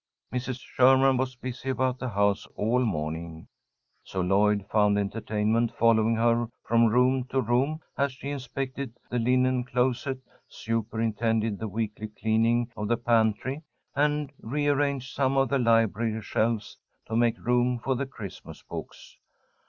[0.33, 0.59] Mrs.
[0.59, 3.47] Sherman was busy about the house all morning,
[4.03, 9.63] so Lloyd found entertainment following her from room to room, as she inspected the linen
[9.63, 10.17] closet,
[10.49, 13.61] superintended the weekly cleaning of the pantry,
[13.95, 19.17] and rearranged some of the library shelves to make room for the Christmas books.